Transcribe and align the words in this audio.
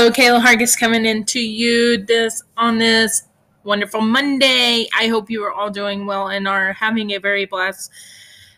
Hello, 0.00 0.10
Kayla 0.10 0.40
Hargis 0.40 0.78
coming 0.78 1.04
in 1.04 1.24
to 1.24 1.38
you 1.38 1.98
this 1.98 2.42
on 2.56 2.78
this 2.78 3.24
wonderful 3.64 4.00
Monday. 4.00 4.88
I 4.98 5.08
hope 5.08 5.28
you 5.28 5.44
are 5.44 5.52
all 5.52 5.68
doing 5.68 6.06
well 6.06 6.28
and 6.28 6.48
are 6.48 6.72
having 6.72 7.10
a 7.10 7.18
very 7.18 7.44
blessed 7.44 7.92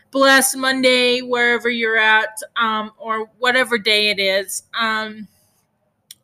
blessed 0.09 0.55
Monday 0.55 1.19
wherever 1.19 1.69
you're 1.69 1.97
at, 1.97 2.29
um, 2.55 2.91
or 2.97 3.29
whatever 3.39 3.77
day 3.77 4.07
it 4.07 4.19
is. 4.19 4.63
Um, 4.73 5.27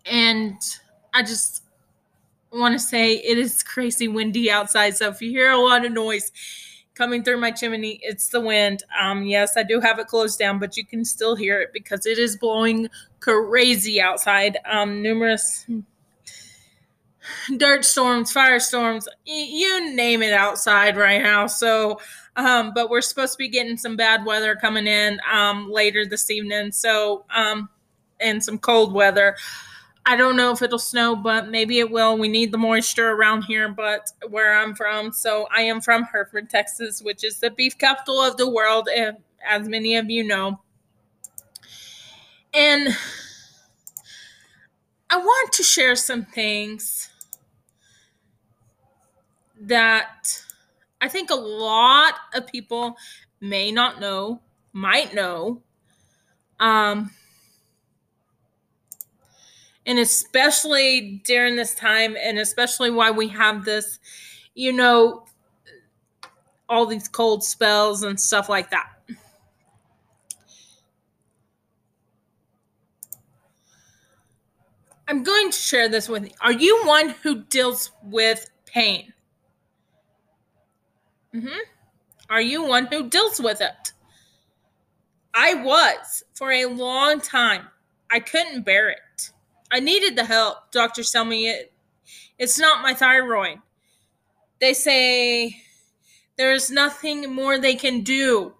and 0.05 0.55
I 1.13 1.21
just 1.21 1.63
want 2.53 2.75
to 2.75 2.79
say 2.79 3.15
it 3.15 3.37
is 3.37 3.61
crazy 3.61 4.07
windy 4.07 4.49
outside, 4.49 4.95
so 4.95 5.09
if 5.09 5.21
you 5.21 5.31
hear 5.31 5.51
a 5.51 5.59
lot 5.59 5.85
of 5.85 5.91
noise 5.91 6.31
coming 6.99 7.23
through 7.23 7.37
my 7.37 7.49
chimney, 7.49 7.97
it's 8.03 8.27
the 8.27 8.41
wind. 8.41 8.83
Um, 8.99 9.23
yes, 9.23 9.55
I 9.55 9.63
do 9.63 9.79
have 9.79 9.99
it 9.99 10.07
closed 10.07 10.37
down, 10.37 10.59
but 10.59 10.75
you 10.75 10.85
can 10.85 11.05
still 11.05 11.33
hear 11.33 11.61
it 11.61 11.71
because 11.71 12.05
it 12.05 12.19
is 12.19 12.35
blowing 12.35 12.89
crazy 13.21 14.01
outside. 14.01 14.57
Um, 14.69 15.01
numerous 15.01 15.65
dirt 17.57 17.85
storms, 17.85 18.33
firestorms, 18.33 19.07
you 19.23 19.95
name 19.95 20.21
it 20.21 20.33
outside 20.33 20.97
right 20.97 21.23
now. 21.23 21.47
So, 21.47 22.01
um, 22.35 22.73
but 22.75 22.89
we're 22.89 23.01
supposed 23.01 23.31
to 23.31 23.37
be 23.37 23.47
getting 23.47 23.77
some 23.77 23.95
bad 23.95 24.25
weather 24.25 24.57
coming 24.57 24.85
in 24.85 25.21
um, 25.31 25.71
later 25.71 26.05
this 26.05 26.29
evening. 26.29 26.73
So, 26.73 27.23
um, 27.33 27.69
and 28.19 28.43
some 28.43 28.57
cold 28.57 28.91
weather. 28.91 29.37
I 30.09 30.15
don't 30.15 30.35
know 30.35 30.51
if 30.51 30.63
it'll 30.63 30.79
snow, 30.79 31.15
but 31.15 31.49
maybe 31.49 31.77
it 31.77 31.91
will. 31.91 32.17
We 32.17 32.29
need 32.29 32.51
the 32.51 32.57
moisture 32.57 33.11
around 33.11 33.43
here, 33.43 33.69
but 33.69 34.11
where 34.27 34.55
I'm 34.55 34.73
from. 34.73 35.11
So 35.11 35.47
I 35.55 35.61
am 35.61 35.81
from 35.81 36.01
Hereford, 36.01 36.49
Texas, 36.49 36.99
which 36.99 37.23
is 37.23 37.39
the 37.39 37.51
beef 37.51 37.77
capital 37.77 38.19
of 38.19 38.35
the 38.35 38.49
world, 38.49 38.89
as 39.47 39.69
many 39.69 39.95
of 39.97 40.09
you 40.09 40.23
know. 40.23 40.61
And 42.55 42.97
I 45.11 45.17
want 45.17 45.53
to 45.53 45.61
share 45.61 45.95
some 45.95 46.25
things 46.25 47.09
that 49.61 50.41
I 51.01 51.07
think 51.07 51.29
a 51.29 51.35
lot 51.35 52.15
of 52.33 52.47
people 52.47 52.97
may 53.39 53.71
not 53.71 53.99
know, 53.99 54.41
might 54.73 55.13
know. 55.13 55.61
Um, 56.59 57.11
and 59.89 59.97
especially 59.97 61.19
during 61.25 61.55
this 61.55 61.73
time, 61.73 62.15
and 62.21 62.37
especially 62.37 62.91
why 62.91 63.09
we 63.09 63.27
have 63.27 63.65
this, 63.65 63.97
you 64.53 64.71
know, 64.71 65.25
all 66.69 66.85
these 66.85 67.07
cold 67.07 67.43
spells 67.43 68.03
and 68.03 68.19
stuff 68.19 68.49
like 68.49 68.69
that. 68.69 68.87
I'm 75.07 75.23
going 75.23 75.49
to 75.49 75.57
share 75.57 75.89
this 75.89 76.07
with 76.07 76.25
you. 76.25 76.31
Are 76.39 76.53
you 76.53 76.83
one 76.85 77.15
who 77.23 77.41
deals 77.45 77.89
with 78.03 78.47
pain? 78.67 79.11
Mm-hmm. 81.33 81.57
Are 82.29 82.41
you 82.41 82.63
one 82.63 82.85
who 82.85 83.09
deals 83.09 83.41
with 83.41 83.59
it? 83.59 83.93
I 85.33 85.55
was 85.55 86.23
for 86.35 86.51
a 86.51 86.65
long 86.65 87.21
time. 87.21 87.65
I 88.11 88.19
couldn't 88.19 88.61
bear 88.61 88.89
it. 88.89 88.99
I 89.71 89.79
needed 89.79 90.15
the 90.15 90.25
help. 90.25 90.71
Doctors 90.71 91.11
tell 91.11 91.25
me 91.25 91.49
it 91.49 91.71
it's 92.39 92.57
not 92.57 92.81
my 92.81 92.93
thyroid. 92.93 93.59
They 94.61 94.73
say 94.73 95.61
there's 96.37 96.71
nothing 96.71 97.33
more 97.33 97.59
they 97.59 97.75
can 97.75 98.01
do. 98.01 98.53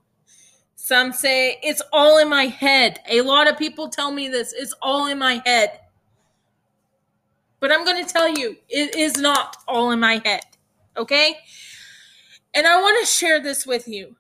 Some 0.76 1.14
say 1.14 1.60
it's 1.64 1.82
all 1.94 2.18
in 2.20 2.30
my 2.30 2.46
head. 2.46 3.00
A 3.08 3.22
lot 3.22 3.50
of 3.50 3.58
people 3.58 3.90
tell 3.90 4.12
me 4.12 4.28
this. 4.28 4.54
It's 4.54 4.74
all 4.82 5.08
in 5.08 5.18
my 5.18 5.42
head. 5.46 5.80
But 7.62 7.72
I'm 7.72 7.86
going 7.86 8.06
to 8.06 8.12
tell 8.12 8.30
you, 8.30 8.58
it 8.70 8.96
is 8.96 9.18
not 9.18 9.58
all 9.68 9.92
in 9.92 10.00
my 10.00 10.22
head. 10.24 10.42
Okay? 10.98 11.38
And 12.54 12.68
I 12.68 12.82
want 12.82 12.98
to 13.00 13.06
share 13.06 13.42
this 13.42 13.66
with 13.66 13.88
you. 13.88 14.16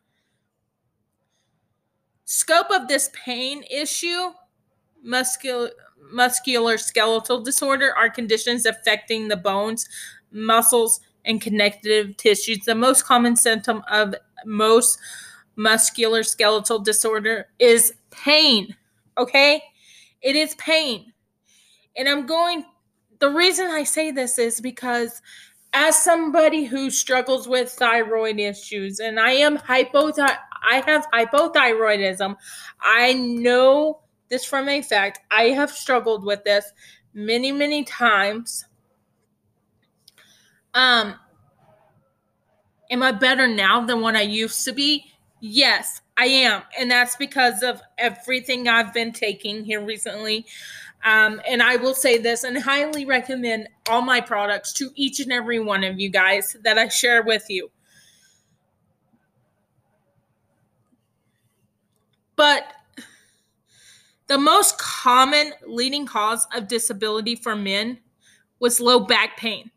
Scope 2.26 2.70
of 2.70 2.88
this 2.88 3.10
pain 3.14 3.64
issue, 3.72 4.32
muscular 5.02 5.72
muscular 6.12 6.78
skeletal 6.78 7.42
disorder 7.42 7.94
are 7.96 8.10
conditions 8.10 8.66
affecting 8.66 9.28
the 9.28 9.38
bones, 9.38 9.88
muscles, 10.32 11.00
and 11.26 11.42
connective 11.42 12.18
tissues. 12.18 12.60
The 12.66 12.76
most 12.76 13.06
common 13.06 13.36
symptom 13.36 13.84
of 13.90 14.16
most 14.46 15.00
muscular 15.56 16.24
skeletal 16.24 16.80
disorder 16.80 17.48
is 17.60 17.94
pain. 18.12 18.76
Okay? 19.18 19.62
It 20.22 20.36
is 20.36 20.56
pain. 20.56 21.14
And 21.96 22.08
I'm 22.08 22.26
going 22.26 22.66
the 23.20 23.30
reason 23.30 23.68
I 23.68 23.84
say 23.84 24.12
this 24.12 24.40
is 24.40 24.62
because 24.62 25.22
as 25.74 26.02
somebody 26.02 26.64
who 26.64 26.90
struggles 26.90 27.48
with 27.48 27.70
thyroid 27.70 28.40
issues 28.40 29.00
and 29.00 29.20
I 29.20 29.32
am 29.34 29.58
hypothyroid 29.58 30.38
I 30.62 30.82
have 30.86 31.08
hypothyroidism. 31.12 32.36
I 32.82 33.14
know 33.14 34.02
this 34.30 34.46
from 34.46 34.70
a 34.70 34.82
fact. 34.82 35.20
I 35.32 35.46
have 35.50 35.72
struggled 35.72 36.24
with 36.24 36.44
this 36.44 36.72
many, 37.14 37.52
many 37.52 37.84
times. 37.84 38.66
Um 40.74 41.16
am 42.90 43.04
I 43.04 43.12
better 43.12 43.48
now 43.48 43.86
than 43.86 44.02
what 44.02 44.16
I 44.16 44.22
used 44.22 44.66
to 44.66 44.72
be? 44.74 45.06
Yes, 45.42 46.02
I 46.18 46.26
am. 46.26 46.64
And 46.78 46.92
that's 46.92 47.16
because 47.16 47.64
of 47.64 47.82
everything 47.98 48.68
I've 48.68 48.94
been 48.94 49.14
taking 49.14 49.64
here 49.64 49.84
recently. 49.84 50.46
Um, 51.06 51.42
and 51.48 51.64
I 51.64 51.78
will 51.78 51.94
say 51.94 52.18
this 52.18 52.44
and 52.44 52.58
highly 52.58 53.06
recommend 53.06 53.70
all 53.88 54.02
my 54.02 54.20
products 54.20 54.74
to 54.74 54.90
each 54.96 55.22
and 55.22 55.32
every 55.32 55.60
one 55.60 55.84
of 55.84 55.98
you 56.00 56.10
guys 56.10 56.58
that 56.64 56.78
I 56.78 56.90
share 56.90 57.24
with 57.24 57.46
you. 57.50 57.72
But 62.36 62.64
the 64.30 64.38
most 64.38 64.78
common 64.78 65.54
leading 65.66 66.06
cause 66.06 66.48
of 66.56 66.68
disability 66.68 67.36
for 67.36 67.56
men 67.56 67.98
was 68.60 68.80
low 68.80 69.00
back 69.00 69.38
pain, 69.38 69.72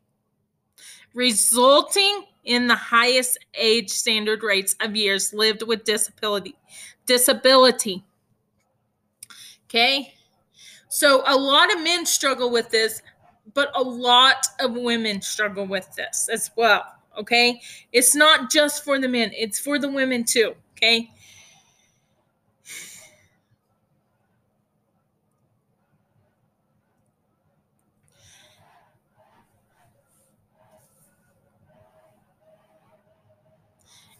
resulting 1.14 2.26
in 2.44 2.66
the 2.66 2.76
highest 2.76 3.38
age 3.54 3.88
standard 3.88 4.42
rates 4.42 4.76
of 4.80 4.94
years 4.94 5.32
lived 5.32 5.62
with 5.62 5.84
disability. 5.84 6.54
Disability. 7.06 8.04
Okay? 9.64 10.12
So 10.88 11.22
a 11.26 11.34
lot 11.34 11.74
of 11.74 11.82
men 11.82 12.04
struggle 12.04 12.50
with 12.50 12.68
this, 12.68 13.00
but 13.54 13.70
a 13.74 13.82
lot 13.82 14.46
of 14.60 14.74
women 14.74 15.22
struggle 15.22 15.66
with 15.66 15.88
this 15.96 16.28
as 16.30 16.50
well. 16.56 16.84
Okay. 17.18 17.60
It's 17.92 18.14
not 18.14 18.50
just 18.50 18.84
for 18.84 18.98
the 18.98 19.08
men, 19.08 19.30
it's 19.34 19.58
for 19.58 19.78
the 19.78 19.90
women 19.90 20.24
too. 20.24 20.54
Okay. 20.76 21.10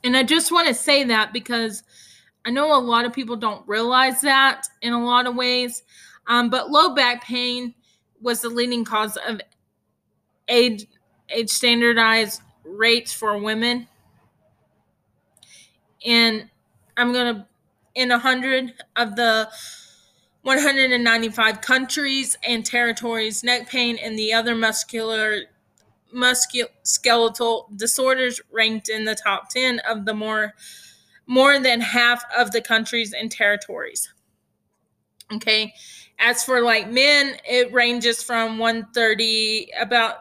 And 0.04 0.16
I 0.16 0.22
just 0.22 0.50
want 0.50 0.68
to 0.68 0.74
say 0.74 1.04
that 1.04 1.32
because 1.32 1.82
I 2.44 2.50
know 2.50 2.76
a 2.76 2.80
lot 2.80 3.04
of 3.04 3.12
people 3.12 3.36
don't 3.36 3.66
realize 3.68 4.20
that 4.22 4.66
in 4.80 4.92
a 4.92 5.04
lot 5.04 5.26
of 5.26 5.36
ways. 5.36 5.82
Um, 6.26 6.50
but 6.50 6.70
low 6.70 6.94
back 6.94 7.24
pain 7.24 7.74
was 8.20 8.40
the 8.40 8.48
leading 8.48 8.84
cause 8.84 9.16
of 9.16 9.40
age 10.48 10.86
age 11.30 11.50
standardized 11.50 12.42
rates 12.64 13.12
for 13.12 13.38
women. 13.38 13.88
And 16.04 16.48
I'm 16.96 17.12
gonna 17.12 17.46
in 17.94 18.10
hundred 18.10 18.74
of 18.96 19.16
the 19.16 19.48
195 20.42 21.60
countries 21.60 22.36
and 22.46 22.66
territories, 22.66 23.44
neck 23.44 23.68
pain 23.68 23.96
and 24.02 24.18
the 24.18 24.32
other 24.32 24.54
muscular 24.54 25.42
musculoskeletal 26.14 27.76
disorders 27.76 28.40
ranked 28.50 28.88
in 28.88 29.04
the 29.04 29.14
top 29.14 29.48
10 29.50 29.80
of 29.88 30.04
the 30.04 30.14
more 30.14 30.54
more 31.26 31.58
than 31.58 31.80
half 31.80 32.24
of 32.36 32.50
the 32.50 32.60
countries 32.60 33.12
and 33.12 33.30
territories. 33.30 34.12
Okay. 35.32 35.72
As 36.18 36.44
for 36.44 36.60
like 36.60 36.90
men, 36.90 37.36
it 37.48 37.72
ranges 37.72 38.22
from 38.22 38.58
130 38.58 39.70
about 39.80 40.16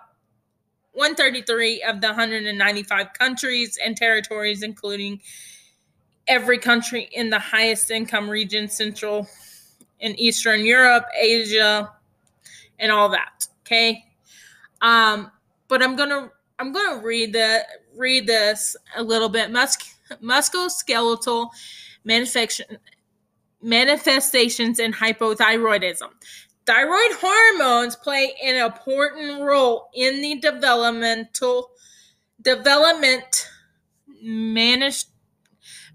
133 0.93 1.83
of 1.83 2.01
the 2.01 2.07
195 2.07 3.13
countries 3.13 3.77
and 3.83 3.95
territories, 3.95 4.63
including 4.63 5.21
every 6.27 6.57
country 6.57 7.09
in 7.13 7.29
the 7.29 7.39
highest 7.39 7.91
income 7.91 8.29
region, 8.29 8.69
Central 8.69 9.27
and 9.99 10.19
Eastern 10.19 10.65
Europe, 10.65 11.05
Asia, 11.19 11.91
and 12.79 12.91
all 12.91 13.09
that. 13.09 13.47
Okay. 13.65 14.05
Um, 14.81 15.31
but 15.71 15.81
I'm 15.81 15.95
gonna 15.95 16.29
I'm 16.59 16.73
gonna 16.73 17.01
read 17.01 17.31
the 17.31 17.65
read 17.95 18.27
this 18.27 18.75
a 18.97 19.01
little 19.01 19.29
bit. 19.29 19.50
Mus- 19.51 19.95
musculoskeletal 20.21 21.50
manifestation 22.03 22.77
manifestations 23.62 24.79
in 24.79 24.91
hypothyroidism. 24.91 26.09
Thyroid 26.65 27.13
hormones 27.21 27.95
play 27.95 28.33
an 28.44 28.63
important 28.65 29.41
role 29.41 29.89
in 29.95 30.21
the 30.21 30.39
developmental 30.41 31.71
development, 32.41 33.47
manage, 34.21 35.06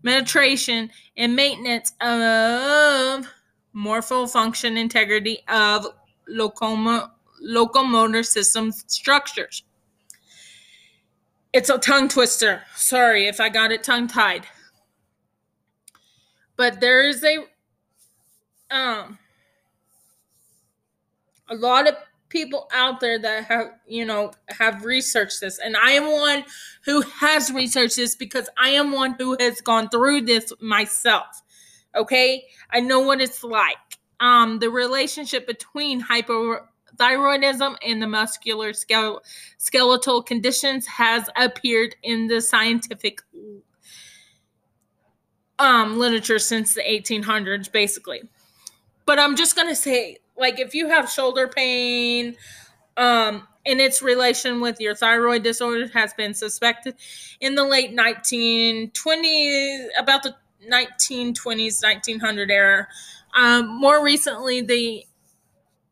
and 0.05 1.37
maintenance 1.37 1.93
of 2.01 3.27
morpho 3.75 4.27
function 4.27 4.79
integrity 4.79 5.41
of 5.49 5.87
locomo- 6.31 7.11
locomotor 7.43 8.23
system 8.25 8.73
structures. 8.73 9.66
It's 11.57 11.71
a 11.71 11.79
tongue 11.79 12.09
twister. 12.09 12.65
Sorry 12.75 13.29
if 13.29 13.41
I 13.41 13.49
got 13.49 13.73
it 13.73 13.83
tongue 13.83 14.09
tied. 14.09 14.47
But 16.55 16.81
there 16.81 17.09
is 17.09 17.25
a 17.25 17.39
um 18.71 19.19
a 21.49 21.55
lot 21.55 21.89
of 21.89 21.95
people 22.29 22.69
out 22.75 23.01
there 23.01 23.19
that 23.19 23.45
have 23.45 23.69
you 23.87 24.05
know 24.05 24.33
have 24.51 24.85
researched 24.85 25.41
this 25.41 25.59
and 25.59 25.77
i 25.77 25.93
am 25.93 26.11
one 26.11 26.45
who 26.85 27.01
has 27.03 27.53
researched 27.53 27.97
this 27.97 28.17
because 28.17 28.49
i 28.59 28.69
am 28.69 28.91
one 28.91 29.15
who 29.17 29.37
has 29.39 29.61
gone 29.61 29.89
through 29.89 30.21
this 30.21 30.53
myself 30.61 31.43
okay 31.95 32.45
i 32.71 32.81
know 32.81 32.99
what 32.99 33.21
it's 33.21 33.45
like 33.45 33.77
um 34.19 34.59
the 34.59 34.69
relationship 34.69 35.47
between 35.47 36.01
hypothyroidism 36.97 37.77
and 37.85 38.03
the 38.03 38.07
muscular 38.07 38.73
skeletal 38.73 40.23
conditions 40.23 40.87
has 40.87 41.29
appeared 41.37 41.97
in 42.03 42.27
the 42.27 42.41
scientific 42.41 43.21
um 45.59 45.99
literature 45.99 46.39
since 46.39 46.75
the 46.75 46.83
1800s 46.83 47.71
basically. 47.71 48.23
But 49.07 49.19
i'm 49.19 49.37
just 49.37 49.57
going 49.57 49.69
to 49.69 49.77
say 49.77 50.19
like 50.37 50.59
if 50.61 50.75
you 50.75 50.89
have 50.89 51.11
shoulder 51.11 51.49
pain 51.49 52.37
um 52.97 53.47
and 53.65 53.81
its 53.81 54.03
relation 54.03 54.61
with 54.61 54.81
your 54.81 54.95
thyroid 54.95 55.43
disorder 55.43 55.89
has 55.93 56.15
been 56.15 56.35
suspected 56.35 56.95
in 57.41 57.55
the 57.55 57.65
late 57.65 57.97
1920s 57.97 59.87
about 59.99 60.23
the 60.23 60.35
1920s 60.71 61.83
1900 61.83 62.51
era 62.51 62.87
um, 63.35 63.81
more 63.81 64.03
recently 64.03 64.61
the 64.63 65.05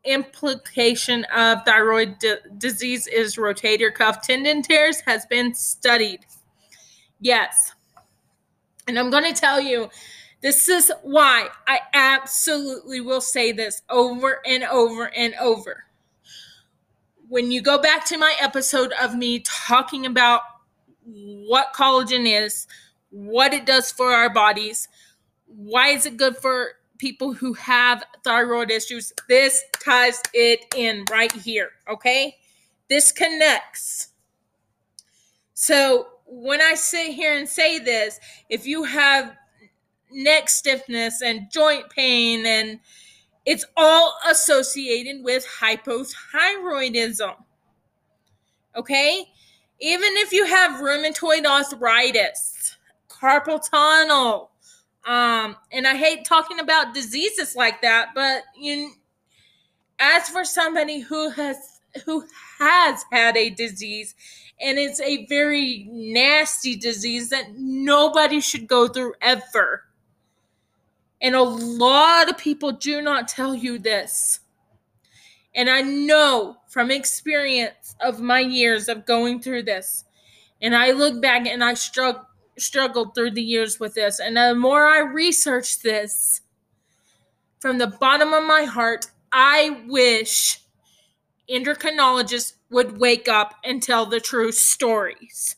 implication 0.05 1.25
of 1.35 1.59
thyroid 1.65 2.19
di- 2.19 2.37
disease 2.57 3.07
is 3.07 3.35
rotator 3.35 3.93
cuff 3.93 4.21
tendon 4.21 4.61
tears 4.61 5.01
has 5.01 5.25
been 5.25 5.53
studied 5.53 6.19
yes 7.19 7.73
and 8.87 8.97
i'm 8.99 9.09
going 9.09 9.23
to 9.23 9.39
tell 9.39 9.59
you 9.59 9.89
this 10.45 10.69
is 10.69 10.91
why 11.01 11.47
I 11.67 11.79
absolutely 11.95 13.01
will 13.01 13.19
say 13.19 13.51
this 13.51 13.81
over 13.89 14.41
and 14.45 14.63
over 14.63 15.11
and 15.15 15.33
over. 15.41 15.85
When 17.27 17.51
you 17.51 17.63
go 17.63 17.79
back 17.79 18.05
to 18.05 18.17
my 18.19 18.35
episode 18.39 18.93
of 19.01 19.15
me 19.15 19.39
talking 19.39 20.05
about 20.05 20.41
what 21.03 21.73
collagen 21.73 22.27
is, 22.27 22.67
what 23.09 23.55
it 23.55 23.65
does 23.65 23.91
for 23.91 24.11
our 24.11 24.31
bodies, 24.31 24.87
why 25.47 25.87
is 25.87 26.05
it 26.05 26.15
good 26.15 26.37
for 26.37 26.73
people 26.97 27.33
who 27.33 27.53
have 27.53 28.05
thyroid 28.23 28.71
issues, 28.71 29.13
this 29.27 29.63
ties 29.83 30.21
it 30.33 30.65
in 30.75 31.05
right 31.11 31.31
here, 31.31 31.71
okay? 31.89 32.37
This 32.89 33.11
connects. 33.11 34.09
So 35.53 36.07
when 36.25 36.61
I 36.61 36.75
sit 36.75 37.13
here 37.13 37.37
and 37.37 37.47
say 37.47 37.79
this, 37.79 38.19
if 38.49 38.65
you 38.65 38.83
have 38.83 39.35
neck 40.11 40.49
stiffness 40.49 41.21
and 41.21 41.51
joint 41.51 41.89
pain 41.89 42.45
and 42.45 42.79
it's 43.45 43.65
all 43.77 44.17
associated 44.27 45.23
with 45.23 45.45
hypothyroidism. 45.59 47.35
Okay? 48.75 49.25
Even 49.79 50.09
if 50.17 50.31
you 50.31 50.45
have 50.45 50.81
rheumatoid 50.81 51.45
arthritis, 51.45 52.75
carpal 53.09 53.61
tunnel, 53.69 54.51
um, 55.05 55.55
and 55.71 55.87
I 55.87 55.95
hate 55.95 56.25
talking 56.25 56.59
about 56.59 56.93
diseases 56.93 57.55
like 57.55 57.81
that, 57.81 58.09
but 58.15 58.43
you 58.59 58.91
as 59.99 60.29
for 60.29 60.43
somebody 60.43 60.99
who 60.99 61.29
has 61.31 61.57
who 62.05 62.25
has 62.59 63.05
had 63.11 63.37
a 63.37 63.49
disease 63.49 64.15
and 64.59 64.77
it's 64.77 64.99
a 64.99 65.25
very 65.27 65.87
nasty 65.89 66.75
disease 66.75 67.29
that 67.29 67.53
nobody 67.57 68.41
should 68.41 68.67
go 68.67 68.87
through 68.87 69.13
ever 69.21 69.85
and 71.21 71.35
a 71.35 71.41
lot 71.41 72.29
of 72.29 72.37
people 72.37 72.71
do 72.71 73.01
not 73.01 73.27
tell 73.27 73.55
you 73.55 73.79
this. 73.79 74.41
And 75.55 75.69
I 75.69 75.81
know 75.81 76.57
from 76.67 76.91
experience 76.91 77.95
of 78.01 78.19
my 78.19 78.39
years 78.39 78.89
of 78.89 79.05
going 79.05 79.41
through 79.41 79.63
this. 79.63 80.03
And 80.61 80.75
I 80.75 80.91
look 80.91 81.21
back 81.21 81.47
and 81.47 81.63
I 81.63 81.73
strugg- 81.73 82.25
struggled 82.57 83.15
through 83.15 83.31
the 83.31 83.41
years 83.41 83.79
with 83.79 83.93
this. 83.95 84.19
And 84.19 84.37
the 84.37 84.55
more 84.55 84.85
I 84.85 84.99
research 84.99 85.81
this, 85.81 86.41
from 87.59 87.77
the 87.77 87.87
bottom 87.87 88.33
of 88.33 88.43
my 88.43 88.63
heart, 88.63 89.07
I 89.31 89.83
wish 89.87 90.59
endocrinologists 91.49 92.53
would 92.69 92.99
wake 92.99 93.27
up 93.27 93.55
and 93.63 93.81
tell 93.81 94.05
the 94.05 94.19
true 94.19 94.51
stories. 94.51 95.55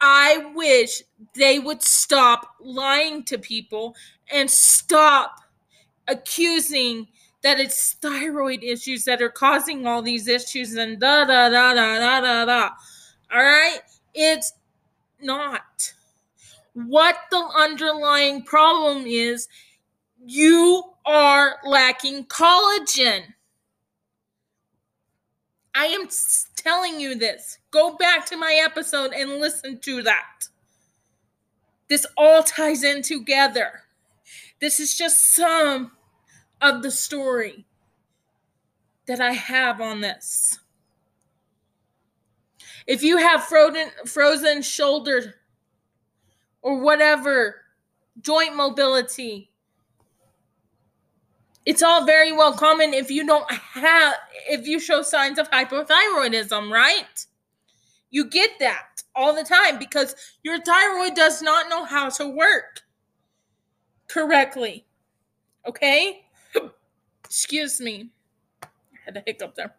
I 0.00 0.52
wish 0.54 1.02
they 1.34 1.58
would 1.58 1.82
stop 1.82 2.56
lying 2.60 3.22
to 3.24 3.38
people 3.38 3.94
and 4.32 4.50
stop 4.50 5.40
accusing 6.08 7.08
that 7.42 7.60
it's 7.60 7.94
thyroid 7.94 8.62
issues 8.62 9.04
that 9.04 9.22
are 9.22 9.30
causing 9.30 9.86
all 9.86 10.02
these 10.02 10.28
issues 10.28 10.74
and 10.74 11.00
da 11.00 11.24
da 11.24 11.48
da 11.48 11.74
da 11.74 11.98
da 11.98 12.20
da 12.20 12.44
da. 12.44 12.70
All 13.32 13.42
right? 13.42 13.80
It's 14.14 14.52
not. 15.22 15.92
What 16.72 17.16
the 17.30 17.48
underlying 17.56 18.44
problem 18.44 19.04
is, 19.06 19.48
you 20.24 20.84
are 21.04 21.56
lacking 21.64 22.26
collagen. 22.26 23.22
I 25.74 25.86
am 25.86 26.08
telling 26.56 27.00
you 27.00 27.14
this. 27.14 27.58
Go 27.70 27.96
back 27.96 28.26
to 28.26 28.36
my 28.36 28.60
episode 28.64 29.12
and 29.12 29.38
listen 29.40 29.78
to 29.80 30.02
that. 30.02 30.48
This 31.88 32.06
all 32.16 32.42
ties 32.42 32.84
in 32.84 33.02
together. 33.02 33.82
This 34.60 34.78
is 34.78 34.96
just 34.96 35.34
some 35.34 35.92
of 36.60 36.82
the 36.82 36.90
story 36.90 37.64
that 39.06 39.20
I 39.20 39.32
have 39.32 39.80
on 39.80 40.00
this. 40.00 40.58
If 42.86 43.02
you 43.02 43.18
have 43.18 43.44
frozen 43.44 43.88
frozen 44.06 44.62
shoulder 44.62 45.34
or 46.62 46.80
whatever 46.80 47.56
joint 48.20 48.56
mobility, 48.56 49.50
it's 51.66 51.82
all 51.82 52.04
very 52.04 52.32
well 52.32 52.52
common 52.52 52.94
if 52.94 53.10
you 53.10 53.26
don't 53.26 53.50
have 53.50 54.14
if 54.48 54.66
you 54.66 54.80
show 54.80 55.02
signs 55.02 55.38
of 55.38 55.50
hypothyroidism, 55.50 56.70
right? 56.70 57.26
You 58.10 58.28
get 58.28 58.50
that 58.58 59.02
all 59.14 59.34
the 59.34 59.44
time 59.44 59.78
because 59.78 60.14
your 60.42 60.60
thyroid 60.60 61.14
does 61.14 61.42
not 61.42 61.68
know 61.68 61.84
how 61.84 62.08
to 62.10 62.28
work 62.28 62.82
correctly. 64.08 64.86
Okay? 65.66 66.24
Excuse 67.24 67.80
me. 67.80 68.10
I 68.62 68.68
had 69.04 69.16
a 69.16 69.22
hiccup 69.24 69.54
there. 69.54 69.74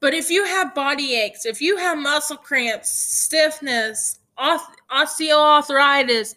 But 0.00 0.14
if 0.14 0.30
you 0.30 0.44
have 0.46 0.74
body 0.74 1.14
aches, 1.14 1.44
if 1.44 1.60
you 1.60 1.76
have 1.76 1.98
muscle 1.98 2.38
cramps, 2.38 2.90
stiffness, 2.90 4.18
osteoarthritis, 4.38 6.34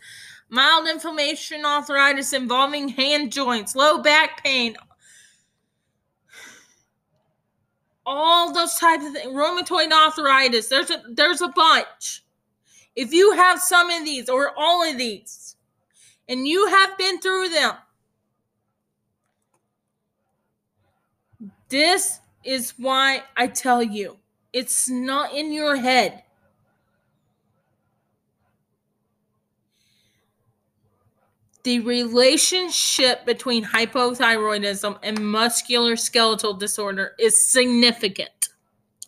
mild 0.49 0.87
inflammation 0.87 1.65
arthritis 1.65 2.33
involving 2.33 2.89
hand 2.89 3.31
joints, 3.31 3.75
low 3.75 4.01
back 4.01 4.43
pain, 4.43 4.75
all 8.05 8.53
those 8.53 8.75
types 8.75 9.05
of 9.05 9.13
things, 9.13 9.33
rheumatoid 9.33 9.91
arthritis. 9.91 10.67
There's 10.67 10.91
a 10.91 11.01
there's 11.09 11.41
a 11.41 11.47
bunch. 11.47 12.23
If 12.95 13.13
you 13.13 13.31
have 13.31 13.61
some 13.61 13.89
of 13.89 14.03
these 14.03 14.29
or 14.29 14.51
all 14.57 14.83
of 14.87 14.97
these, 14.97 15.55
and 16.27 16.47
you 16.47 16.67
have 16.67 16.97
been 16.97 17.19
through 17.21 17.49
them, 17.49 17.75
this 21.69 22.19
is 22.43 22.73
why 22.77 23.23
I 23.37 23.47
tell 23.47 23.81
you 23.81 24.17
it's 24.51 24.89
not 24.89 25.33
in 25.33 25.51
your 25.51 25.77
head. 25.77 26.23
the 31.63 31.79
relationship 31.79 33.25
between 33.25 33.63
hypothyroidism 33.63 34.99
and 35.01 35.19
muscular 35.19 35.95
skeletal 35.95 36.53
disorder 36.53 37.13
is 37.17 37.45
significant. 37.45 38.49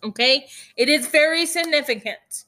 Okay? 0.04 0.48
It 0.77 0.88
is 0.88 1.08
very 1.08 1.46
significant. 1.46 2.46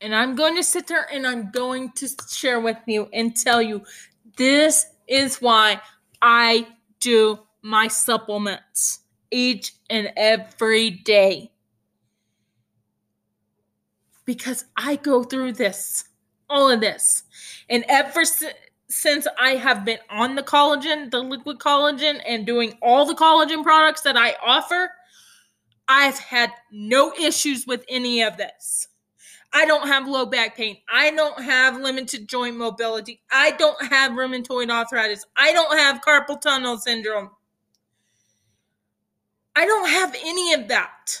And 0.00 0.14
I'm 0.14 0.34
going 0.34 0.56
to 0.56 0.64
sit 0.64 0.88
there 0.88 1.06
and 1.12 1.26
I'm 1.26 1.50
going 1.50 1.92
to 1.92 2.08
share 2.28 2.60
with 2.60 2.78
you 2.86 3.08
and 3.12 3.36
tell 3.36 3.62
you 3.62 3.82
this 4.36 4.86
is 5.06 5.40
why 5.40 5.80
I 6.20 6.66
do 7.00 7.40
my 7.62 7.88
supplements 7.88 9.00
each 9.30 9.72
and 9.90 10.12
every 10.16 10.90
day. 10.90 11.50
Because 14.24 14.64
I 14.76 14.96
go 14.96 15.24
through 15.24 15.52
this, 15.52 16.04
all 16.48 16.70
of 16.70 16.80
this. 16.80 17.24
And 17.68 17.84
ever 17.88 18.24
since 18.24 19.26
I 19.38 19.50
have 19.52 19.84
been 19.84 19.98
on 20.10 20.34
the 20.34 20.42
collagen, 20.42 21.10
the 21.10 21.20
liquid 21.20 21.58
collagen, 21.58 22.20
and 22.26 22.46
doing 22.46 22.78
all 22.82 23.04
the 23.04 23.14
collagen 23.14 23.62
products 23.62 24.02
that 24.02 24.16
I 24.16 24.36
offer, 24.44 24.90
I've 25.88 26.18
had 26.18 26.50
no 26.70 27.12
issues 27.20 27.66
with 27.66 27.84
any 27.88 28.22
of 28.22 28.36
this. 28.36 28.88
I 29.52 29.66
don't 29.66 29.86
have 29.86 30.08
low 30.08 30.26
back 30.26 30.56
pain. 30.56 30.78
I 30.92 31.10
don't 31.10 31.42
have 31.42 31.76
limited 31.78 32.28
joint 32.28 32.56
mobility. 32.56 33.20
I 33.30 33.50
don't 33.52 33.84
have 33.86 34.12
rheumatoid 34.12 34.70
arthritis. 34.70 35.26
I 35.36 35.52
don't 35.52 35.78
have 35.78 36.00
carpal 36.00 36.40
tunnel 36.40 36.78
syndrome. 36.78 37.30
I 39.54 39.66
don't 39.66 39.88
have 39.90 40.14
any 40.24 40.54
of 40.54 40.68
that. 40.68 41.20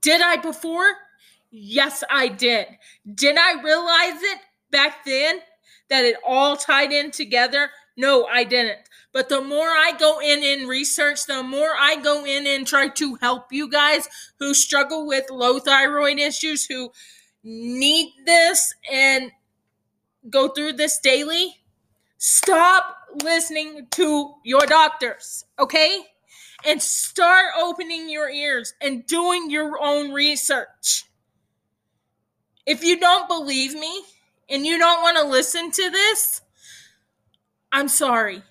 Did 0.00 0.22
I 0.22 0.36
before? 0.36 0.86
Yes, 1.50 2.02
I 2.10 2.28
did. 2.28 2.66
Did 3.14 3.36
I 3.38 3.60
realize 3.62 4.22
it 4.22 4.38
back 4.70 5.04
then 5.04 5.40
that 5.90 6.04
it 6.04 6.16
all 6.26 6.56
tied 6.56 6.92
in 6.92 7.10
together? 7.10 7.70
No, 7.96 8.24
I 8.24 8.44
didn't. 8.44 8.78
But 9.12 9.28
the 9.28 9.42
more 9.42 9.68
I 9.68 9.92
go 9.98 10.20
in 10.20 10.42
and 10.42 10.68
research, 10.68 11.26
the 11.26 11.42
more 11.42 11.74
I 11.78 11.96
go 11.96 12.24
in 12.24 12.46
and 12.46 12.66
try 12.66 12.88
to 12.88 13.14
help 13.16 13.52
you 13.52 13.68
guys 13.68 14.08
who 14.38 14.54
struggle 14.54 15.06
with 15.06 15.30
low 15.30 15.58
thyroid 15.58 16.18
issues, 16.18 16.64
who 16.64 16.92
need 17.44 18.12
this 18.24 18.74
and 18.90 19.30
go 20.30 20.48
through 20.48 20.74
this 20.74 20.98
daily, 20.98 21.60
stop 22.16 22.96
listening 23.22 23.86
to 23.90 24.34
your 24.44 24.64
doctors, 24.66 25.44
okay? 25.58 26.04
And 26.64 26.80
start 26.80 27.46
opening 27.60 28.08
your 28.08 28.30
ears 28.30 28.72
and 28.80 29.04
doing 29.06 29.50
your 29.50 29.78
own 29.82 30.12
research. 30.12 31.04
If 32.64 32.84
you 32.84 32.98
don't 32.98 33.28
believe 33.28 33.74
me 33.74 34.04
and 34.48 34.64
you 34.64 34.78
don't 34.78 35.02
want 35.02 35.18
to 35.18 35.24
listen 35.24 35.70
to 35.72 35.90
this, 35.90 36.40
I'm 37.72 37.88
sorry, 37.88 38.42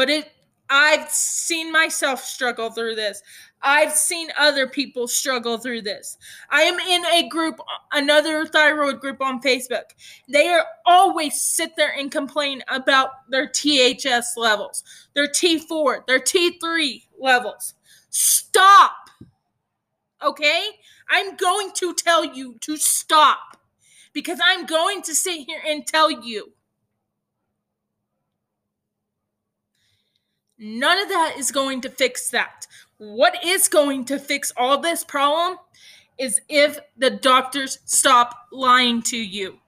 but 0.00 0.08
it 0.08 0.32
I've 0.70 1.10
seen 1.10 1.70
myself 1.70 2.24
struggle 2.24 2.70
through 2.70 2.94
this. 2.94 3.20
I've 3.60 3.92
seen 3.92 4.28
other 4.38 4.66
people 4.66 5.06
struggle 5.08 5.58
through 5.58 5.82
this. 5.82 6.16
I 6.48 6.62
am 6.62 6.78
in 6.78 7.04
a 7.04 7.28
group, 7.28 7.60
another 7.92 8.46
thyroid 8.46 9.00
group 9.00 9.20
on 9.20 9.42
Facebook. 9.42 9.90
They 10.26 10.48
are 10.48 10.64
always 10.86 11.42
sit 11.42 11.76
there 11.76 11.92
and 11.98 12.10
complain 12.10 12.62
about 12.68 13.10
their 13.28 13.46
THS 13.46 14.38
levels, 14.38 14.82
their 15.14 15.26
T4, 15.26 16.06
their 16.06 16.20
T3 16.20 17.02
levels. 17.18 17.74
Stop. 18.08 19.10
Okay? 20.22 20.62
I'm 21.10 21.36
going 21.36 21.72
to 21.74 21.92
tell 21.92 22.24
you 22.24 22.56
to 22.60 22.78
stop 22.78 23.58
because 24.14 24.38
I'm 24.42 24.64
going 24.64 25.02
to 25.02 25.14
sit 25.14 25.46
here 25.46 25.60
and 25.66 25.86
tell 25.86 26.10
you 26.10 26.52
None 30.60 30.98
of 30.98 31.08
that 31.08 31.36
is 31.38 31.50
going 31.50 31.80
to 31.80 31.88
fix 31.88 32.28
that. 32.30 32.66
What 32.98 33.42
is 33.42 33.66
going 33.66 34.04
to 34.04 34.18
fix 34.18 34.52
all 34.58 34.78
this 34.78 35.02
problem 35.02 35.56
is 36.18 36.42
if 36.50 36.78
the 36.98 37.08
doctors 37.08 37.78
stop 37.86 38.46
lying 38.52 39.00
to 39.02 39.16
you. 39.16 39.58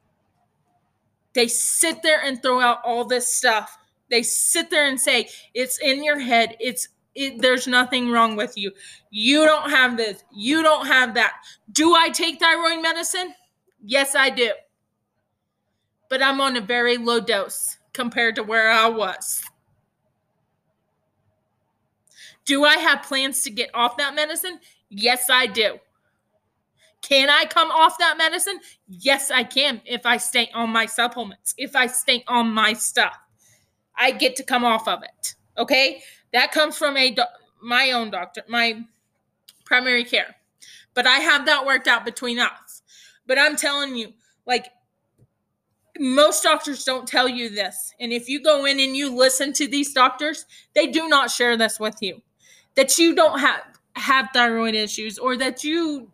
They 1.32 1.48
sit 1.48 2.02
there 2.02 2.20
and 2.22 2.42
throw 2.42 2.60
out 2.60 2.82
all 2.84 3.06
this 3.06 3.26
stuff. 3.26 3.78
They 4.10 4.22
sit 4.22 4.68
there 4.68 4.86
and 4.86 5.00
say, 5.00 5.30
it's 5.54 5.78
in 5.78 6.04
your 6.04 6.20
head. 6.20 6.56
It's 6.60 6.88
it, 7.14 7.40
there's 7.40 7.66
nothing 7.66 8.10
wrong 8.10 8.36
with 8.36 8.56
you. 8.56 8.72
You 9.10 9.44
don't 9.44 9.70
have 9.70 9.96
this. 9.96 10.22
You 10.30 10.62
don't 10.62 10.86
have 10.86 11.14
that. 11.14 11.32
Do 11.70 11.94
I 11.94 12.10
take 12.10 12.38
thyroid 12.38 12.82
medicine? 12.82 13.34
Yes, 13.82 14.14
I 14.14 14.30
do. 14.30 14.50
But 16.08 16.22
I'm 16.22 16.40
on 16.40 16.56
a 16.56 16.60
very 16.60 16.98
low 16.98 17.20
dose 17.20 17.78
compared 17.92 18.36
to 18.36 18.42
where 18.42 18.70
I 18.70 18.88
was. 18.88 19.42
Do 22.44 22.64
I 22.64 22.76
have 22.76 23.02
plans 23.02 23.42
to 23.42 23.50
get 23.50 23.70
off 23.74 23.96
that 23.98 24.14
medicine? 24.14 24.58
Yes, 24.88 25.30
I 25.30 25.46
do. 25.46 25.78
Can 27.02 27.28
I 27.30 27.44
come 27.44 27.70
off 27.70 27.98
that 27.98 28.16
medicine? 28.16 28.60
Yes, 28.88 29.30
I 29.30 29.44
can 29.44 29.80
if 29.84 30.06
I 30.06 30.16
stay 30.16 30.50
on 30.54 30.70
my 30.70 30.86
supplements, 30.86 31.54
if 31.58 31.74
I 31.74 31.86
stay 31.86 32.24
on 32.28 32.50
my 32.50 32.72
stuff. 32.72 33.16
I 33.96 34.12
get 34.12 34.36
to 34.36 34.44
come 34.44 34.64
off 34.64 34.88
of 34.88 35.02
it. 35.02 35.34
Okay? 35.58 36.02
That 36.32 36.52
comes 36.52 36.78
from 36.78 36.96
a 36.96 37.10
do- 37.10 37.22
my 37.60 37.92
own 37.92 38.10
doctor, 38.10 38.42
my 38.48 38.82
primary 39.64 40.04
care. 40.04 40.34
But 40.94 41.06
I 41.06 41.18
have 41.18 41.46
that 41.46 41.66
worked 41.66 41.88
out 41.88 42.04
between 42.04 42.38
us. 42.38 42.82
But 43.26 43.38
I'm 43.38 43.56
telling 43.56 43.96
you, 43.96 44.12
like 44.46 44.68
most 45.98 46.42
doctors 46.42 46.84
don't 46.84 47.06
tell 47.06 47.28
you 47.28 47.50
this. 47.50 47.94
And 48.00 48.12
if 48.12 48.28
you 48.28 48.42
go 48.42 48.64
in 48.64 48.80
and 48.80 48.96
you 48.96 49.14
listen 49.14 49.52
to 49.54 49.68
these 49.68 49.92
doctors, 49.92 50.46
they 50.74 50.86
do 50.86 51.08
not 51.08 51.30
share 51.30 51.56
this 51.56 51.78
with 51.78 51.96
you 52.00 52.22
that 52.74 52.98
you 52.98 53.14
don't 53.14 53.38
have 53.38 53.60
have 53.94 54.28
thyroid 54.32 54.74
issues 54.74 55.18
or 55.18 55.36
that 55.36 55.62
you 55.62 56.10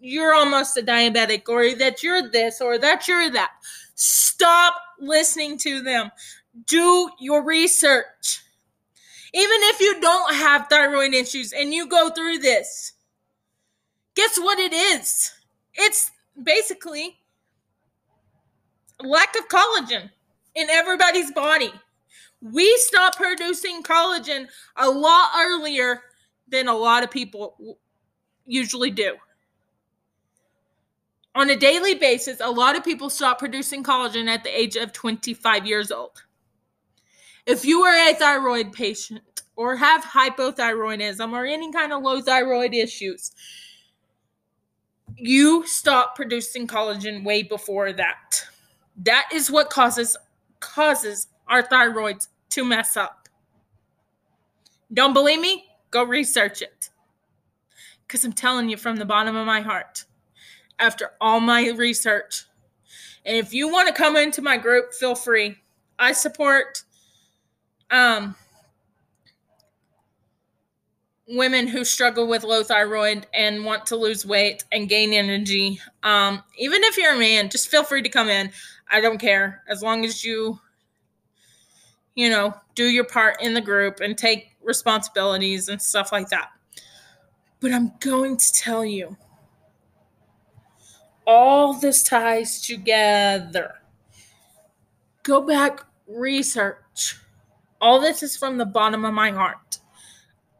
you're 0.00 0.34
almost 0.34 0.76
a 0.76 0.82
diabetic 0.82 1.48
or 1.48 1.74
that 1.76 2.02
you're 2.02 2.28
this 2.28 2.60
or 2.60 2.78
that 2.78 3.06
you're 3.06 3.30
that. 3.30 3.50
Stop 3.94 4.74
listening 4.98 5.58
to 5.58 5.82
them. 5.82 6.10
Do 6.66 7.10
your 7.20 7.44
research. 7.44 8.42
Even 9.32 9.58
if 9.64 9.80
you 9.80 10.00
don't 10.00 10.34
have 10.34 10.66
thyroid 10.68 11.14
issues 11.14 11.52
and 11.52 11.72
you 11.72 11.86
go 11.86 12.10
through 12.10 12.38
this, 12.38 12.94
guess 14.14 14.38
what 14.38 14.58
it 14.58 14.72
is? 14.72 15.32
It's 15.74 16.10
basically 16.42 17.16
lack 19.00 19.36
of 19.36 19.48
collagen 19.48 20.10
in 20.54 20.68
everybody's 20.70 21.30
body. 21.30 21.72
We 22.40 22.76
stop 22.78 23.16
producing 23.16 23.82
collagen 23.82 24.46
a 24.76 24.88
lot 24.88 25.30
earlier 25.38 26.02
than 26.48 26.68
a 26.68 26.74
lot 26.74 27.02
of 27.02 27.10
people 27.10 27.78
usually 28.46 28.90
do. 28.90 29.16
On 31.34 31.48
a 31.50 31.56
daily 31.56 31.94
basis, 31.94 32.40
a 32.40 32.50
lot 32.50 32.76
of 32.76 32.84
people 32.84 33.08
stop 33.08 33.38
producing 33.38 33.84
collagen 33.84 34.28
at 34.28 34.42
the 34.42 34.58
age 34.58 34.76
of 34.76 34.92
25 34.92 35.64
years 35.64 35.92
old. 35.92 36.22
If 37.46 37.64
you 37.64 37.82
are 37.82 38.10
a 38.10 38.14
thyroid 38.14 38.72
patient 38.72 39.42
or 39.54 39.76
have 39.76 40.04
hypothyroidism 40.04 41.32
or 41.32 41.44
any 41.44 41.72
kind 41.72 41.92
of 41.92 42.02
low 42.02 42.20
thyroid 42.20 42.74
issues, 42.74 43.32
you 45.16 45.66
stop 45.66 46.16
producing 46.16 46.66
collagen 46.66 47.24
way 47.24 47.42
before 47.42 47.92
that. 47.92 48.44
That 48.96 49.28
is 49.32 49.50
what 49.50 49.70
causes 49.70 50.16
causes 50.60 51.28
our 51.50 51.62
thyroids 51.62 52.28
to 52.50 52.64
mess 52.64 52.96
up. 52.96 53.28
Don't 54.92 55.12
believe 55.12 55.40
me? 55.40 55.64
Go 55.90 56.04
research 56.04 56.62
it. 56.62 56.88
Because 58.06 58.24
I'm 58.24 58.32
telling 58.32 58.70
you 58.70 58.76
from 58.76 58.96
the 58.96 59.04
bottom 59.04 59.36
of 59.36 59.46
my 59.46 59.60
heart, 59.60 60.04
after 60.78 61.10
all 61.20 61.40
my 61.40 61.68
research, 61.76 62.44
and 63.24 63.36
if 63.36 63.52
you 63.52 63.70
want 63.70 63.88
to 63.88 63.94
come 63.94 64.16
into 64.16 64.40
my 64.40 64.56
group, 64.56 64.94
feel 64.94 65.14
free. 65.14 65.56
I 65.98 66.12
support 66.12 66.82
um, 67.90 68.34
women 71.28 71.66
who 71.66 71.84
struggle 71.84 72.26
with 72.26 72.44
low 72.44 72.62
thyroid 72.62 73.26
and 73.34 73.64
want 73.64 73.86
to 73.86 73.96
lose 73.96 74.24
weight 74.24 74.64
and 74.72 74.88
gain 74.88 75.12
energy. 75.12 75.78
Um, 76.02 76.42
even 76.58 76.82
if 76.84 76.96
you're 76.96 77.14
a 77.14 77.18
man, 77.18 77.50
just 77.50 77.68
feel 77.68 77.84
free 77.84 78.02
to 78.02 78.08
come 78.08 78.28
in. 78.28 78.50
I 78.90 79.00
don't 79.00 79.18
care 79.18 79.62
as 79.68 79.82
long 79.82 80.04
as 80.04 80.24
you 80.24 80.58
you 82.14 82.28
know, 82.28 82.54
do 82.74 82.84
your 82.84 83.04
part 83.04 83.40
in 83.40 83.54
the 83.54 83.60
group 83.60 84.00
and 84.00 84.16
take 84.16 84.56
responsibilities 84.62 85.68
and 85.68 85.80
stuff 85.80 86.12
like 86.12 86.28
that. 86.28 86.50
But 87.60 87.72
I'm 87.72 87.92
going 88.00 88.36
to 88.36 88.52
tell 88.52 88.84
you 88.84 89.16
all 91.26 91.74
this 91.74 92.02
ties 92.02 92.60
together. 92.60 93.74
Go 95.22 95.42
back, 95.42 95.84
research. 96.08 97.20
All 97.80 98.00
this 98.00 98.22
is 98.22 98.36
from 98.36 98.58
the 98.58 98.66
bottom 98.66 99.04
of 99.04 99.14
my 99.14 99.30
heart. 99.30 99.78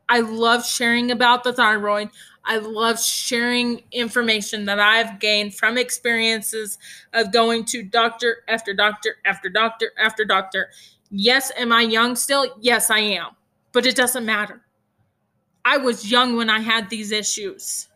I 0.09 0.21
love 0.21 0.65
sharing 0.67 1.11
about 1.11 1.45
the 1.45 1.53
thyroid. 1.53 2.11
I 2.45 2.59
love 2.59 3.01
sharing 3.01 3.83
information 3.93 4.65
that 4.65 4.81
I've 4.81 5.21
gained 5.21 5.55
from 5.55 5.79
experiences 5.79 6.79
of 7.13 7.33
going 7.33 7.65
to 7.67 7.83
doctor 7.83 8.39
after 8.49 8.75
doctor 8.75 9.17
after 9.25 9.49
doctor 9.49 9.93
after 9.99 10.25
doctor 10.25 10.71
Yes, 11.11 11.53
am 11.57 11.73
I 11.73 11.83
young 11.83 12.17
still? 12.17 12.47
Yes, 12.61 12.91
I 12.91 13.01
am. 13.01 13.31
But 13.73 13.87
it 13.87 13.97
doesn't 13.97 14.25
matter. 14.25 14.63
I 15.65 15.77
was 15.77 16.11
young 16.11 16.37
when 16.37 16.51
I 16.51 16.61
had 16.61 16.89
these 16.91 17.13
issues. 17.13 17.89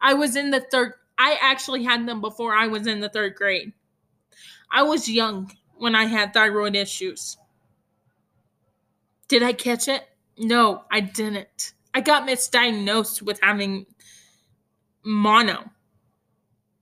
I 0.00 0.14
was 0.14 0.36
in 0.36 0.50
the 0.50 0.60
third 0.60 0.94
I 1.18 1.38
actually 1.40 1.84
had 1.84 2.06
them 2.06 2.20
before 2.20 2.54
I 2.54 2.66
was 2.66 2.86
in 2.86 3.00
the 3.00 3.08
third 3.08 3.36
grade. 3.36 3.72
I 4.72 4.82
was 4.82 5.08
young 5.08 5.52
when 5.76 5.94
I 5.94 6.06
had 6.06 6.34
thyroid 6.34 6.74
issues. 6.74 7.36
Did 9.28 9.42
I 9.42 9.52
catch 9.52 9.88
it? 9.88 10.08
No, 10.38 10.84
I 10.90 11.00
didn't. 11.00 11.74
I 11.94 12.00
got 12.00 12.26
misdiagnosed 12.26 13.22
with 13.22 13.40
having 13.42 13.86
mono 15.04 15.70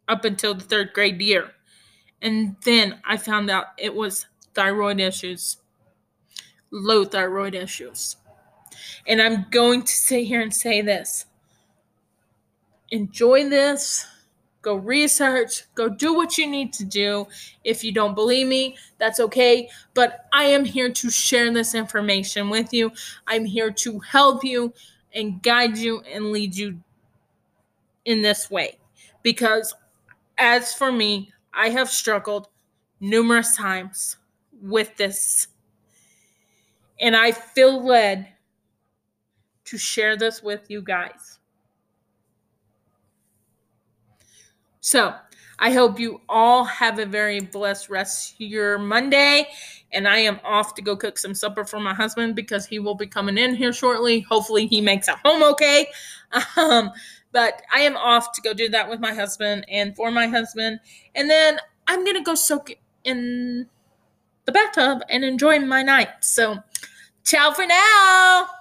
up 0.09 0.25
until 0.25 0.55
the 0.55 0.65
third 0.65 0.93
grade 0.93 1.21
year. 1.21 1.53
And 2.23 2.57
then 2.65 3.01
I 3.05 3.17
found 3.17 3.51
out 3.51 3.67
it 3.79 3.95
was 3.95 4.27
thyroid 4.55 5.01
issues, 5.01 5.59
low 6.71 7.05
thyroid 7.05 7.55
issues. 7.55 8.17
And 9.07 9.21
I'm 9.21 9.47
going 9.51 9.83
to 9.83 9.93
sit 9.93 10.27
here 10.27 10.41
and 10.41 10.55
say 10.55 10.83
this 10.83 11.27
enjoy 12.91 13.49
this. 13.49 14.07
Go 14.63 14.75
research, 14.75 15.65
go 15.75 15.89
do 15.89 16.13
what 16.13 16.37
you 16.37 16.47
need 16.47 16.75
to 16.75 16.85
do. 16.85 17.27
If 17.65 17.83
you 17.83 17.93
don't 17.93 18.15
believe 18.15 18.47
me, 18.47 18.77
that's 18.99 19.19
okay. 19.19 19.71
But 19.95 20.27
I 20.35 20.45
am 20.45 20.67
here 20.67 20.91
to 20.91 21.11
share 21.11 21.51
this 21.51 21.75
information 21.75 22.51
with 22.51 22.71
you. 22.75 22.93
I'm 23.27 23.47
here 23.47 23.71
to 23.71 23.99
help 24.01 24.45
you 24.45 24.75
and 25.15 25.43
guide 25.43 25.79
you 25.79 26.03
and 26.13 26.31
lead 26.31 26.55
you 26.55 26.79
in 28.05 28.21
this 28.21 28.51
way. 28.51 28.79
Because 29.23 29.75
as 30.37 30.75
for 30.75 30.93
me, 30.93 31.33
I 31.55 31.71
have 31.71 31.89
struggled 31.89 32.49
numerous 33.01 33.57
times 33.57 34.17
with 34.61 34.95
this. 34.99 35.47
And 37.01 37.17
I 37.17 37.33
feel 37.33 37.85
led 37.85 38.29
to 39.65 39.79
share 39.79 40.17
this 40.17 40.43
with 40.43 40.71
you 40.71 40.83
guys. 40.83 41.39
So, 44.81 45.15
I 45.63 45.73
hope 45.73 46.01
you 46.01 46.23
all 46.27 46.65
have 46.65 46.99
a 46.99 47.05
very 47.05 47.41
blessed 47.41 47.91
rest 47.91 48.35
of 48.35 48.41
your 48.41 48.79
Monday. 48.79 49.47
And 49.93 50.09
I 50.09 50.19
am 50.19 50.41
off 50.43 50.75
to 50.75 50.83
go 50.83 50.97
cook 50.97 51.19
some 51.19 51.35
supper 51.35 51.65
for 51.65 51.79
my 51.79 51.93
husband 51.93 52.35
because 52.35 52.65
he 52.65 52.79
will 52.79 52.95
be 52.95 53.07
coming 53.07 53.37
in 53.37 53.55
here 53.55 53.73
shortly. 53.73 54.21
Hopefully, 54.21 54.67
he 54.67 54.81
makes 54.81 55.09
it 55.09 55.17
home 55.25 55.43
okay. 55.43 55.87
Um, 56.57 56.93
but 57.33 57.63
I 57.75 57.81
am 57.81 57.97
off 57.97 58.31
to 58.33 58.41
go 58.41 58.55
do 58.55 58.69
that 58.69 58.89
with 58.89 59.01
my 59.01 59.13
husband 59.13 59.65
and 59.69 59.97
for 59.97 60.13
my 60.13 60.29
husband. 60.29 60.79
And 61.17 61.29
then 61.29 61.59
I'm 61.89 62.05
going 62.05 62.17
to 62.17 62.23
go 62.23 62.37
soak 62.37 62.71
in 63.03 63.67
the 64.45 64.53
bathtub 64.53 65.03
and 65.09 65.25
enjoy 65.25 65.59
my 65.59 65.83
night. 65.83 66.09
So, 66.21 66.59
ciao 67.25 67.53
for 67.53 67.67
now. 67.67 68.60